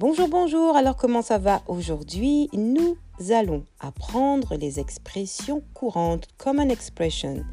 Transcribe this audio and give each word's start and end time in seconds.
Bonjour, 0.00 0.28
bonjour. 0.28 0.76
Alors 0.78 0.96
comment 0.96 1.20
ça 1.20 1.36
va 1.36 1.60
aujourd'hui? 1.66 2.48
Nous 2.54 2.96
allons 3.28 3.66
apprendre 3.80 4.56
les 4.56 4.80
expressions 4.80 5.62
courantes, 5.74 6.26
common 6.38 6.70
expression. 6.70 7.44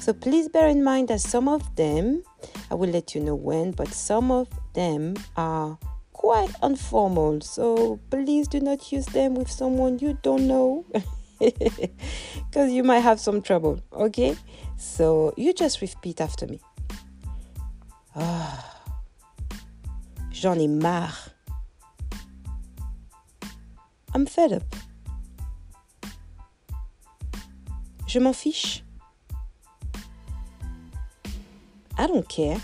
So 0.00 0.12
please 0.12 0.48
bear 0.48 0.66
in 0.66 0.82
mind 0.82 1.06
that 1.06 1.18
some 1.18 1.46
of 1.46 1.62
them, 1.76 2.20
I 2.68 2.74
will 2.74 2.90
let 2.90 3.14
you 3.14 3.22
know 3.22 3.36
when, 3.36 3.70
but 3.70 3.94
some 3.94 4.32
of 4.32 4.48
them 4.74 5.14
are 5.36 5.78
quite 6.12 6.50
informal. 6.64 7.40
So 7.42 8.00
please 8.10 8.48
do 8.48 8.58
not 8.58 8.90
use 8.90 9.06
them 9.06 9.36
with 9.36 9.48
someone 9.48 10.00
you 10.00 10.18
don't 10.20 10.48
know 10.48 10.84
because 11.38 12.72
you 12.72 12.82
might 12.82 13.04
have 13.04 13.20
some 13.20 13.40
trouble. 13.40 13.78
Okay? 13.92 14.34
So 14.76 15.32
you 15.36 15.54
just 15.54 15.80
repeat 15.80 16.20
after 16.20 16.48
me. 16.48 16.58
Ah, 18.16 18.82
j'en 20.32 20.58
ai 20.58 20.66
marre. 20.66 21.33
I'm 24.14 24.26
fed 24.26 24.52
up. 24.52 24.76
Je 28.06 28.20
m'en 28.20 28.32
fiche. 28.32 28.84
I 31.98 32.06
don't 32.06 32.26
care. 32.28 32.60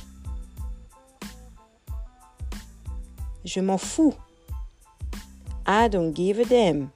Je 3.45 3.61
m'en 3.61 3.79
fous. 3.79 4.15
I 5.67 5.89
don't 5.89 6.13
give 6.13 6.39
a 6.39 6.45
damn. 6.45 6.93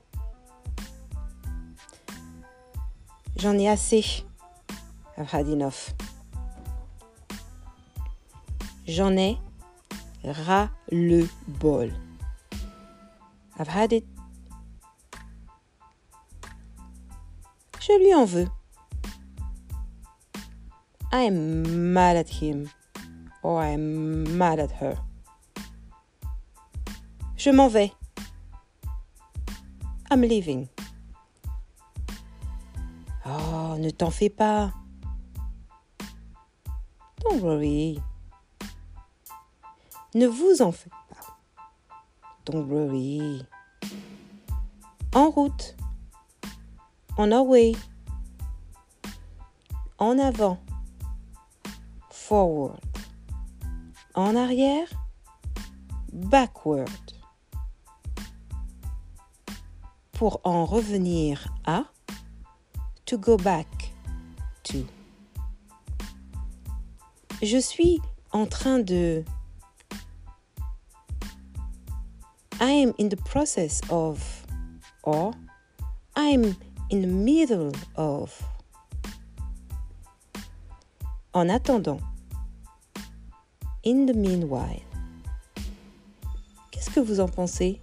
J'en 3.37 3.59
ai 3.59 3.69
assez. 3.69 4.25
I've 5.19 5.31
had 5.31 5.49
enough. 5.49 5.95
J'en 8.87 9.17
ai 9.17 9.39
ras 10.23 10.71
le 10.93 11.29
bol. 11.49 11.91
I've 13.59 13.69
had 13.69 13.93
it. 13.93 14.14
Je 17.87 17.93
lui 17.99 18.15
en 18.15 18.25
veux. 18.25 18.49
I 21.13 21.27
am 21.27 21.93
mad 21.93 22.17
at 22.17 22.31
him 22.31 22.71
or 23.43 23.61
I 23.61 23.75
am 23.75 24.25
mad 24.39 24.59
at 24.59 24.71
her. 24.81 24.97
Je 27.37 27.51
m'en 27.51 27.69
vais. 27.69 27.93
I'm 30.11 30.23
leaving. 30.23 30.67
Oh, 33.27 33.77
ne 33.79 33.91
t'en 33.91 34.11
fais 34.11 34.31
pas. 34.31 34.73
Don't 37.21 37.43
worry. 37.43 38.01
Ne 40.15 40.27
vous 40.27 40.63
en 40.63 40.73
faites 40.73 40.91
pas. 41.11 41.37
Don't 42.47 42.67
worry. 42.67 43.47
En 45.15 45.29
route. 45.29 45.77
On 47.17 47.33
our 47.33 47.45
way. 47.45 47.77
En 49.99 50.19
avant. 50.19 50.59
Forward. 52.11 52.81
En 54.15 54.35
arrière. 54.37 54.89
Backward. 56.13 56.89
Pour 60.13 60.41
en 60.45 60.65
revenir 60.65 61.49
à. 61.65 61.85
To 63.07 63.19
go 63.19 63.37
back 63.37 63.93
to. 64.65 64.87
Je 67.43 67.59
suis 67.59 68.01
en 68.33 68.47
train 68.47 68.79
de 68.79 69.25
I 72.61 72.71
am 72.71 72.95
in 72.99 73.09
the 73.09 73.17
process 73.17 73.81
of, 73.91 74.47
or 75.03 75.35
I'm 76.17 76.57
in 76.95 77.03
the 77.03 77.09
middle 77.09 77.73
of. 77.97 78.41
En 81.35 81.51
attendant. 81.51 82.01
In 83.83 84.07
the 84.07 84.15
meanwhile. 84.15 84.81
Qu'est-ce 86.71 86.91
que 86.91 87.01
vous 87.01 87.19
en 87.19 87.29
pensez? 87.29 87.81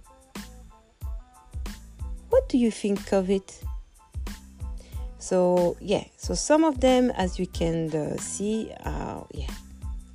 What 2.30 2.48
do 2.48 2.56
you 2.56 2.70
think 2.70 3.12
of 3.12 3.28
it? 3.28 3.62
So, 5.18 5.76
yeah, 5.80 6.04
so 6.16 6.34
some 6.34 6.64
of 6.64 6.80
them, 6.80 7.10
as 7.10 7.38
you 7.38 7.46
can 7.46 7.94
uh, 7.94 8.16
see, 8.16 8.72
are, 8.84 9.26
yeah, 9.32 9.50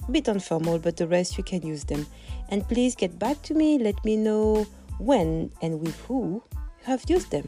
a 0.08 0.12
bit 0.12 0.28
informal, 0.28 0.80
but 0.80 0.98
the 0.98 1.08
rest 1.08 1.38
you 1.38 1.44
can 1.44 1.62
use 1.62 1.84
them. 1.84 2.08
And 2.50 2.68
please 2.68 2.96
get 2.96 3.20
back 3.20 3.44
to 3.44 3.54
me, 3.54 3.78
let 3.78 4.04
me 4.04 4.18
know 4.18 4.66
when 4.98 5.52
and 5.62 5.80
with 5.80 5.96
who 6.08 6.24
you 6.24 6.44
have 6.86 7.04
used 7.08 7.30
them. 7.30 7.48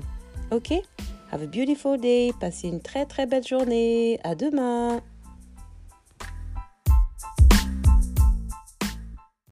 Okay? 0.51 0.83
Have 1.31 1.43
a 1.43 1.45
beautiful 1.45 1.95
day, 1.95 2.31
passez 2.39 2.69
une 2.69 2.81
très 2.81 3.05
très 3.05 3.27
belle 3.27 3.45
journée. 3.45 4.19
À 4.23 4.33
demain! 4.33 4.99